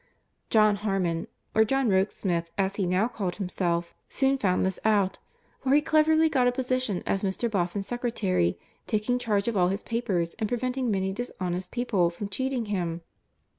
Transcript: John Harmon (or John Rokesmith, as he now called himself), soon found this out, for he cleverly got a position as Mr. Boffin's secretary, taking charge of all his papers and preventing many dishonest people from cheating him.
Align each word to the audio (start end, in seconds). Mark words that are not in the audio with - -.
John 0.49 0.77
Harmon 0.77 1.27
(or 1.53 1.63
John 1.63 1.87
Rokesmith, 1.89 2.49
as 2.57 2.77
he 2.77 2.87
now 2.87 3.07
called 3.07 3.35
himself), 3.35 3.93
soon 4.09 4.39
found 4.39 4.65
this 4.65 4.79
out, 4.83 5.19
for 5.59 5.75
he 5.75 5.81
cleverly 5.81 6.27
got 6.27 6.47
a 6.47 6.51
position 6.51 7.03
as 7.05 7.21
Mr. 7.21 7.51
Boffin's 7.51 7.85
secretary, 7.85 8.57
taking 8.87 9.19
charge 9.19 9.47
of 9.47 9.55
all 9.55 9.67
his 9.67 9.83
papers 9.83 10.33
and 10.39 10.49
preventing 10.49 10.89
many 10.89 11.13
dishonest 11.13 11.69
people 11.69 12.09
from 12.09 12.29
cheating 12.29 12.65
him. 12.65 13.01